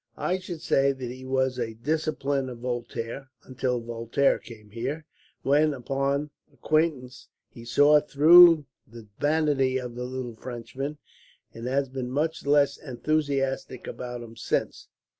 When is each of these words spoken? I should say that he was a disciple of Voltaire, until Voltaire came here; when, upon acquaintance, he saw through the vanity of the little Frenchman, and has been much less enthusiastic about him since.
I 0.17 0.39
should 0.39 0.61
say 0.63 0.93
that 0.93 1.11
he 1.11 1.25
was 1.25 1.59
a 1.59 1.75
disciple 1.75 2.49
of 2.49 2.57
Voltaire, 2.57 3.29
until 3.43 3.79
Voltaire 3.79 4.39
came 4.39 4.71
here; 4.71 5.05
when, 5.43 5.75
upon 5.75 6.31
acquaintance, 6.51 7.27
he 7.51 7.65
saw 7.65 7.99
through 7.99 8.65
the 8.87 9.05
vanity 9.19 9.77
of 9.77 9.93
the 9.93 10.05
little 10.05 10.33
Frenchman, 10.33 10.97
and 11.53 11.67
has 11.67 11.87
been 11.87 12.09
much 12.09 12.47
less 12.47 12.77
enthusiastic 12.77 13.85
about 13.85 14.23
him 14.23 14.35
since. 14.35 14.87